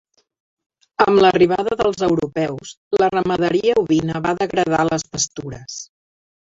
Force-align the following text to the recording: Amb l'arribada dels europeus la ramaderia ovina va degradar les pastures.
Amb 1.05 1.21
l'arribada 1.25 1.77
dels 1.83 2.01
europeus 2.09 2.73
la 3.03 3.13
ramaderia 3.17 3.79
ovina 3.85 4.27
va 4.29 4.37
degradar 4.43 4.85
les 4.93 5.11
pastures. 5.15 5.83